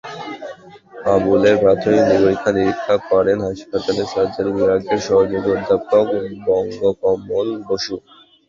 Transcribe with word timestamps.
আবুলের 1.13 1.55
প্রাথমিক 1.63 2.03
পরীক্ষা-নিরীক্ষা 2.13 2.95
করেন 3.09 3.37
হাসপাতালের 3.47 4.07
সার্জারি 4.13 4.51
বিভাগের 4.51 4.99
সহযোগী 5.07 5.49
অধ্যাপক 5.51 6.05
বঙ্গ 6.45 6.79
কমল 7.01 7.47
বসু। 7.67 7.95